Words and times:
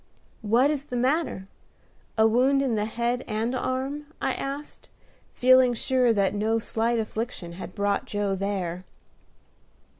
"What 0.41 0.71
is 0.71 0.85
the 0.85 0.95
matter? 0.95 1.47
A 2.17 2.25
wound 2.27 2.63
in 2.63 2.73
the 2.73 2.85
head 2.85 3.23
and 3.27 3.53
arm?" 3.53 4.07
I 4.19 4.33
asked, 4.33 4.89
feeling 5.35 5.75
sure 5.75 6.11
that 6.11 6.33
no 6.33 6.57
slight 6.57 6.97
affliction 6.97 7.51
had 7.51 7.75
brought 7.75 8.05
Joe 8.07 8.33
there. 8.33 8.83